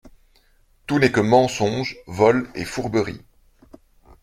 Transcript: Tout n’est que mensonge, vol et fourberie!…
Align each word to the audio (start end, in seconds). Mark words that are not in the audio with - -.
Tout 0.87 0.97
n’est 0.97 1.11
que 1.11 1.19
mensonge, 1.19 1.95
vol 2.07 2.49
et 2.55 2.65
fourberie!… 2.65 3.21